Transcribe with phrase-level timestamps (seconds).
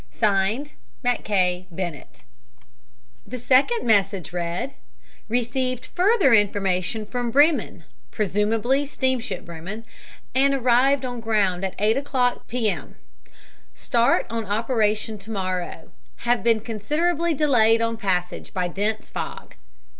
[0.09, 0.73] (Signed)
[1.03, 2.23] "MACKAY BENNETT."
[3.27, 4.73] The second message read:
[5.29, 9.85] "Received further information from Bremen (presumably steamship Bremen)
[10.33, 12.67] and arrived on ground at 8 o'clock P.
[12.67, 12.95] M.
[13.75, 15.91] Start on operation to morrow.
[16.25, 19.53] Have been considerably delayed on passage by dense fog.